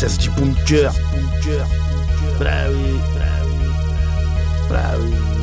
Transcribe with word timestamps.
Ça 0.00 0.08
se 0.08 0.18
dit 0.18 0.30
bunker. 0.30 0.92
Bah 2.38 2.46
oui. 2.70 2.98
Bah. 3.14 4.70
Bah 4.70 4.96
oui. 4.98 5.39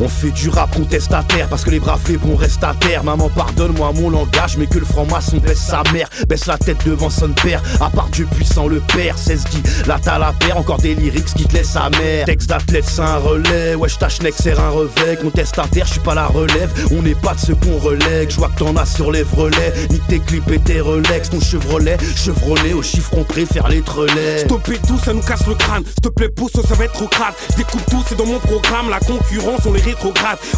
On 0.00 0.08
fait 0.08 0.30
du 0.30 0.48
rap 0.48 0.74
contestataire 0.74 1.48
parce 1.48 1.64
que 1.64 1.70
les 1.70 1.80
bras 1.80 1.96
faibles 1.96 2.34
restent 2.34 2.64
à 2.64 2.74
terre. 2.74 3.04
Maman, 3.04 3.28
pardonne-moi 3.28 3.92
mon 3.94 4.10
langage, 4.10 4.56
mais 4.58 4.66
que 4.66 4.78
le 4.78 4.84
franc-maçon 4.84 5.38
baisse 5.38 5.58
sa 5.58 5.82
mère. 5.92 6.08
Baisse 6.28 6.46
la 6.46 6.58
tête 6.58 6.78
devant 6.84 7.10
son 7.10 7.30
père, 7.30 7.62
à 7.80 7.88
part 7.90 8.08
Dieu 8.10 8.26
puissant 8.34 8.66
le 8.66 8.80
père. 8.80 9.16
16 9.16 9.44
dit, 9.50 9.62
là 9.86 9.98
t'as 10.02 10.18
la 10.18 10.32
paire, 10.32 10.56
encore 10.58 10.78
des 10.78 10.94
lyrics 10.94 11.34
qui 11.34 11.44
te 11.44 11.54
laissent 11.54 11.76
mère. 11.98 12.26
Texte 12.26 12.48
d'athlète, 12.48 12.84
c'est 12.86 13.00
un 13.00 13.16
relais. 13.16 13.74
Wesh, 13.74 13.98
ta 13.98 14.08
schneck, 14.08 14.34
c'est 14.36 14.58
un 14.58 14.70
revêt. 14.70 15.16
Contestataire, 15.20 15.86
je 15.86 15.92
suis 15.92 16.00
pas 16.00 16.14
la 16.14 16.26
relève. 16.26 16.70
On 16.92 17.02
n'est 17.02 17.14
pas 17.14 17.34
de 17.34 17.40
ceux 17.40 17.54
qu'on 17.54 17.78
relègue. 17.78 18.30
Je 18.30 18.36
vois 18.36 18.48
que 18.48 18.58
t'en 18.58 18.76
as 18.76 18.86
sur 18.86 19.12
les 19.12 19.22
relais. 19.22 19.72
Nique 19.90 20.06
tes 20.08 20.20
clips 20.20 20.50
et 20.50 20.58
tes 20.58 20.80
Rolex. 20.80 21.30
Ton 21.30 21.40
Chevrolet, 21.40 21.96
chevronné 22.16 22.74
au 22.74 22.82
chiffre, 22.82 23.12
on 23.16 23.24
préfère 23.24 23.68
les 23.68 23.82
trelais. 23.82 24.38
Stopper 24.40 24.78
tout, 24.86 24.98
ça 24.98 25.12
nous 25.12 25.22
casse 25.22 25.46
le 25.46 25.54
crâne. 25.54 25.84
S'il 25.84 26.02
te 26.02 26.08
plaît, 26.08 26.28
pousse, 26.28 26.52
ça 26.52 26.74
va 26.74 26.84
être 26.84 27.08
crade. 27.08 27.34
Je 27.50 27.56
découpe 27.56 27.86
tout, 27.90 28.02
c'est 28.08 28.16
dans 28.16 28.26
mon 28.26 28.38
programme. 28.38 28.90
La 28.90 29.00
concurrence, 29.00 29.60
on 29.66 29.72
les 29.72 29.85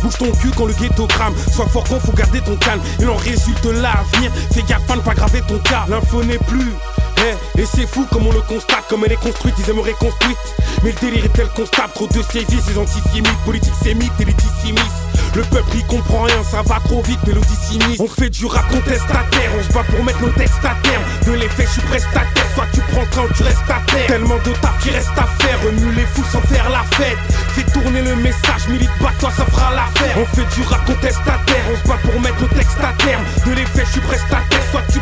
Bouge 0.02 0.18
ton 0.18 0.32
cul 0.32 0.50
quand 0.56 0.66
le 0.66 0.72
ghettogramme. 0.74 1.34
Sois 1.52 1.66
fort 1.66 1.84
quand 1.88 2.00
faut 2.00 2.12
garder 2.12 2.40
ton 2.40 2.56
calme. 2.56 2.80
Il 2.98 3.08
en 3.08 3.16
résulte 3.16 3.64
l'avenir. 3.64 4.32
Fais 4.52 4.62
gaffe 4.62 4.90
à 4.90 4.96
ne 4.96 5.00
pas 5.00 5.14
graver 5.14 5.42
ton 5.46 5.58
cas. 5.58 5.84
L'info 5.88 6.22
n'est 6.24 6.38
plus. 6.38 6.72
Eh, 7.18 7.60
et 7.60 7.66
c'est 7.66 7.86
fou 7.86 8.06
comme 8.12 8.26
on 8.26 8.32
le 8.32 8.40
constate, 8.42 8.84
comme 8.88 9.04
elle 9.04 9.12
est 9.12 9.16
construite, 9.16 9.54
ils 9.58 9.70
aimeraient 9.70 9.92
construite. 9.98 10.38
Mais 10.84 10.92
le 10.92 11.00
délire 11.00 11.24
est 11.24 11.32
tel 11.32 11.48
constate, 11.48 11.92
trop 11.92 12.06
de 12.06 12.22
sévices, 12.22 12.64
ces 12.64 12.78
antisémites, 12.78 13.44
politiques 13.44 13.74
sémites 13.82 14.12
et 14.20 14.24
les 14.24 14.34
Le 15.34 15.42
peuple 15.42 15.76
y 15.76 15.84
comprend 15.84 16.22
rien, 16.22 16.42
ça 16.44 16.62
va 16.62 16.78
trop 16.84 17.02
vite, 17.02 17.18
mélodie 17.26 17.56
sinistre. 17.68 18.02
On 18.02 18.08
fait 18.08 18.30
du 18.30 18.46
rap 18.46 18.68
contestataire, 18.70 19.50
on 19.58 19.62
se 19.62 19.72
bat 19.72 19.84
pour 19.84 20.04
mettre 20.04 20.20
nos 20.20 20.30
textes 20.30 20.64
à 20.64 20.76
terme. 20.82 21.02
De 21.26 21.32
l'effet, 21.32 21.64
je 21.66 21.72
suis 21.72 21.82
prestataire, 21.82 22.46
soit 22.54 22.66
tu 22.72 22.80
prends 22.92 23.04
quand 23.14 23.34
tu 23.36 23.42
restes 23.42 23.58
à 23.68 23.80
terre. 23.92 24.06
Tellement 24.06 24.38
de 24.44 24.52
taf 24.60 24.78
qui 24.82 24.90
reste 24.90 25.17
On 30.20 30.24
fait 30.24 30.42
du 30.56 30.66
contestataire, 30.66 31.64
on 31.70 31.76
se 31.76 31.86
bat 31.86 31.96
pour 32.02 32.20
mettre 32.20 32.40
nos 32.40 32.48
textes 32.48 32.80
à 32.80 32.92
terme. 33.04 33.24
De 33.46 33.52
l'effet, 33.52 33.84
je 33.86 33.92
suis 33.92 34.00
prestataire, 34.00 34.47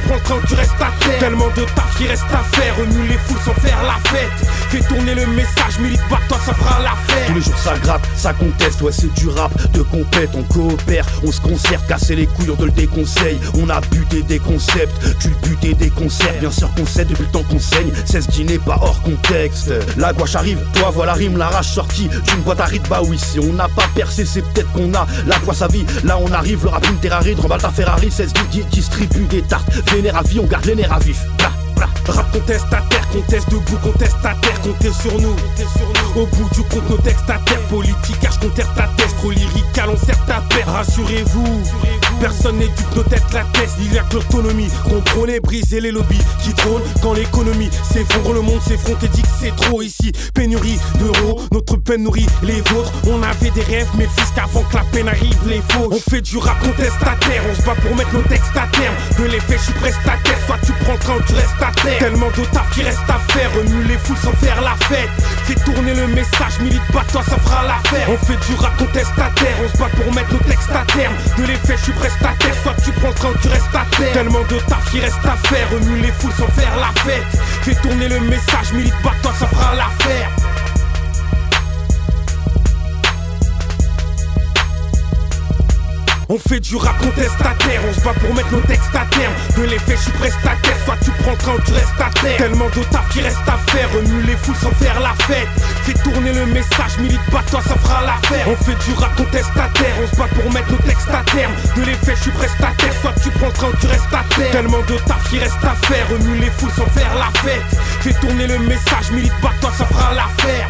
prends 0.07 0.19
quand 0.27 0.47
tu 0.47 0.55
restes 0.55 0.73
à 0.81 0.93
terre. 1.05 1.19
Tellement 1.19 1.49
de 1.57 1.65
taf 1.75 1.97
qui 1.97 2.07
reste 2.07 2.25
à 2.33 2.57
faire, 2.57 2.77
remue 2.77 3.07
les 3.09 3.19
foules 3.19 3.41
sans 3.45 3.55
faire 3.61 3.83
la 3.83 4.11
fête. 4.11 4.49
Fais 4.69 4.81
tourner 4.81 5.15
le 5.15 5.27
message, 5.27 5.79
milite 5.81 6.03
pas 6.09 6.21
toi, 6.29 6.39
ça 6.45 6.55
fera 6.55 6.81
l'affaire. 6.81 7.27
Tous 7.27 7.35
les 7.35 7.41
jours 7.41 7.59
ça 7.59 7.79
gratte, 7.79 8.03
ça 8.17 8.33
conteste, 8.33 8.83
ouais 8.83 8.93
c'est 8.93 9.13
du 9.15 9.29
rap, 9.29 9.53
de 9.73 9.83
compète, 9.83 10.31
on 10.35 10.43
coopère, 10.43 11.07
on 11.25 11.33
se 11.33 11.41
concerte, 11.41 11.87
casser 11.87 12.17
les 12.17 12.27
couilles, 12.27 12.51
on 12.51 12.57
te 12.57 12.65
le 12.65 12.73
déconseille. 12.73 13.39
On 13.61 13.69
a 13.71 13.81
buté 13.81 14.23
des 14.23 14.39
concepts, 14.39 15.19
tu 15.19 15.29
le 15.29 15.57
des 15.75 15.91
concerts, 15.91 16.35
bien 16.41 16.51
sûr 16.51 16.73
qu'on 16.75 16.87
sait 16.87 17.05
depuis 17.05 17.25
le 17.25 17.31
temps 17.31 17.43
qu'on 17.43 17.59
saigne, 17.59 17.91
c'est 18.05 18.21
ce 18.21 18.31
dîner 18.31 18.59
pas 18.59 18.79
hors 18.81 19.01
contexte. 19.03 19.73
La 19.97 20.13
gouache 20.13 20.37
arrive, 20.37 20.59
toi 20.75 20.91
voilà 20.93 21.15
rime, 21.15 21.37
la 21.37 21.49
rage 21.49 21.69
sortie 21.69 22.09
d'une 22.09 22.43
boîte 22.43 22.61
à 22.61 22.67
rythme, 22.67 22.89
bah 22.89 23.01
oui, 23.05 23.19
si 23.19 23.41
on 23.41 23.53
n'a 23.53 23.69
pas 23.69 23.89
percé, 23.95 24.25
c'est 24.25 24.43
peut-être 24.43 24.71
qu'on 24.73 24.93
a 24.95 25.07
la 25.27 25.39
quoi 25.41 25.55
sa 25.55 25.69
vie. 25.69 25.85
Là 26.05 26.19
on 26.21 26.31
arrive, 26.33 26.63
le 26.65 26.71
rap 26.71 26.87
une 26.89 26.97
Terrari, 26.99 27.35
remballe 27.35 27.61
ta 27.61 27.71
Ferrari, 27.71 28.11
16 28.11 28.33
distribue 28.71 29.27
des 29.27 29.43
tartes, 29.43 29.69
à 30.05 30.23
vie, 30.23 30.39
on 30.41 30.47
garde 30.47 30.67
les 30.67 30.75
nerfs 30.75 30.93
à 30.93 30.99
vif. 30.99 31.19
Rap 32.07 32.31
contestataire, 32.31 33.09
conteste 33.13 33.51
debout, 33.51 33.77
contestataire, 33.83 34.61
comptez 34.63 34.93
sur 34.93 35.19
nous. 35.21 35.35
Au 36.15 36.27
bout 36.27 36.49
du 36.55 36.63
compte, 36.63 36.89
nos 36.89 36.99
textes 36.99 37.29
à 37.29 37.39
terre, 37.45 37.61
politique, 37.69 38.17
je 38.23 38.47
contestataire, 38.47 39.17
trop 39.19 39.31
lyrical, 39.31 39.91
on 39.91 39.97
sert 39.97 40.25
ta 40.27 40.41
paire. 40.55 40.67
Rassurez-vous, 40.67 41.63
personne 42.21 42.59
dupe, 42.59 42.95
nos 42.95 43.03
têtes 43.03 43.33
la 43.33 43.45
tête. 43.53 43.71
Il 43.81 43.93
y 43.93 43.99
a 43.99 44.03
que 44.03 44.15
l'autonomie, 44.15 44.69
contrôler, 44.89 45.41
briser 45.41 45.81
les 45.81 45.91
lobbies 45.91 46.23
qui 46.43 46.55
trônent 46.55 46.83
quand 47.03 47.15
l'économie 47.15 47.71
s'effondre, 47.93 48.35
le 48.35 48.43
monde 48.43 48.61
s'effronte 48.63 49.03
et 49.03 49.09
dit 49.09 49.23
que 49.23 49.29
c'est 49.41 49.57
trop 49.57 49.83
ici. 49.83 50.13
D'euros, 50.99 51.41
notre 51.53 51.77
peine 51.77 52.03
nourrit 52.03 52.27
les 52.43 52.61
vôtres. 52.73 52.93
On 53.07 53.23
avait 53.23 53.51
des 53.51 53.63
rêves, 53.63 53.89
mais 53.97 54.07
fils 54.17 54.31
qu'avant 54.35 54.63
que 54.65 54.77
la 54.77 54.85
peine 54.85 55.09
arrive, 55.09 55.39
les 55.47 55.63
faux. 55.71 55.89
On 55.91 56.11
fait 56.11 56.21
du 56.21 56.37
rap 56.39 56.59
contestataire, 56.61 57.43
on 57.51 57.55
se 57.55 57.63
bat 57.63 57.75
pour 57.75 57.95
mettre 57.97 58.13
nos 58.15 58.23
textes 58.23 58.57
à 58.57 58.67
terme. 58.73 58.95
De 59.19 59.25
l'effet, 59.25 59.57
je 59.59 59.65
suis 59.65 59.73
prestataire, 59.75 60.39
soit 60.47 60.59
tu 60.65 60.73
prends 60.85 60.99
quand 61.07 61.25
tu 61.27 61.35
restes 61.35 61.63
à 61.63 61.73
terre. 61.83 61.99
Tellement 61.99 62.31
de 62.37 62.45
taf 62.53 62.71
qui 62.75 62.83
reste 62.83 62.99
à 63.09 63.19
faire, 63.33 63.53
remue 63.55 63.85
les 63.85 63.96
foules 63.99 64.17
sans 64.17 64.33
faire 64.33 64.61
la 64.61 64.75
fête. 64.87 65.11
Fais 65.45 65.55
tourner 65.55 65.95
le 65.95 66.09
message, 66.09 66.61
milite 66.61 66.87
pas 66.93 67.05
toi, 67.13 67.23
ça 67.23 67.37
fera 67.39 67.63
l'affaire. 67.63 68.09
On 68.09 68.17
fait 68.27 68.37
du 68.47 68.55
rap 68.59 68.77
contestataire, 68.77 69.57
on 69.65 69.69
se 69.69 69.79
bat 69.79 69.89
pour 69.97 70.15
mettre 70.15 70.33
nos 70.33 70.41
textes 70.41 70.71
à 70.71 70.85
terme. 70.93 71.15
De 71.39 71.45
l'effet, 71.45 71.77
je 71.77 71.83
suis 71.85 71.93
prestataire, 71.93 72.55
soit 72.63 72.75
tu 72.85 72.93
prends 72.93 73.13
quand 73.21 73.39
tu 73.41 73.49
restes 73.49 73.75
à 73.75 73.85
terre. 73.97 74.13
Tellement 74.13 74.45
de 74.51 74.59
taf 74.69 74.91
qui 74.91 75.01
reste 75.01 75.25
à 75.25 75.37
faire, 75.49 75.71
remue 75.71 76.01
les 76.01 76.13
foules 76.13 76.33
sans 76.33 76.49
faire 76.49 76.77
la 76.77 77.01
fête. 77.03 77.41
Fais 77.63 77.75
tourner 77.77 78.09
le 78.09 78.21
message, 78.21 78.73
milite 78.73 79.03
pas 79.03 79.15
toi, 79.23 79.33
ça 79.39 79.47
fera 79.47 79.75
l'affaire. 79.75 80.31
On 86.29 86.39
fait 86.39 86.59
du 86.59 86.75
rap 86.75 86.99
contestataire, 86.99 87.81
on 87.89 87.95
se 87.95 88.01
bat 88.01 88.13
pour 88.15 88.35
mettre 88.35 88.51
nos 88.51 88.61
textes 88.63 88.95
à 88.95 89.07
terme. 89.17 89.33
De 89.57 89.63
l'effet, 89.63 89.95
je 89.97 90.03
suis 90.03 90.13
prestataire, 90.13 90.77
soit 90.85 90.97
Tellement 92.39 92.69
de 92.69 92.85
taf 92.85 93.09
qui 93.11 93.21
reste 93.21 93.39
à 93.49 93.59
faire, 93.73 93.91
remue 93.93 94.23
les 94.23 94.37
foules 94.37 94.55
sans 94.57 94.71
faire 94.73 95.01
la 95.01 95.13
fête. 95.25 95.49
Fais 95.83 95.95
tourner 95.95 96.33
le 96.33 96.47
message, 96.47 96.99
milite 96.99 97.25
pas 97.33 97.43
toi, 97.51 97.61
ça 97.63 97.75
fera 97.75 98.03
l'affaire. 98.03 98.47
On 98.49 98.57
fait 98.65 98.77
du 98.85 98.95
rap 98.97 99.17
contestataire, 99.17 99.95
on 100.03 100.07
se 100.07 100.17
bat 100.17 100.29
pour 100.29 100.53
mettre 100.53 100.71
nos 100.71 100.79
textes 100.79 101.09
à 101.09 101.25
terme. 101.25 101.53
De 101.77 101.83
l'effet, 101.83 102.15
je 102.17 102.23
suis 102.23 102.31
prestataire, 102.31 102.93
soit 103.01 103.15
tu 103.23 103.31
prends 103.31 103.51
quand 103.59 103.77
tu 103.81 103.87
restes 103.87 104.13
à 104.13 104.25
terre. 104.37 104.51
Tellement 104.53 104.83
de 104.89 104.99
taf 105.07 105.29
qui 105.29 105.39
reste 105.39 105.65
à 105.65 105.75
faire, 105.87 106.09
remue 106.11 106.39
les 106.39 106.51
foules 106.51 106.71
sans 106.71 106.87
faire 106.87 107.15
la 107.17 107.31
fête. 107.41 107.81
Fais 108.01 108.13
tourner 108.15 108.47
le 108.47 108.59
message, 108.61 109.11
milite 109.11 109.41
pas 109.43 109.53
toi, 109.61 109.73
ça 109.77 109.87
fera 109.87 110.15
l'affaire. 110.15 110.69